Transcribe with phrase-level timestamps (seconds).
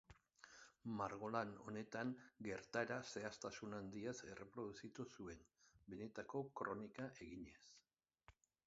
[1.01, 2.13] Margolan honetan
[2.47, 5.45] gertaera zehaztasun handiaz erreproduzitu zuen,
[5.93, 7.63] benetako kronika eginez.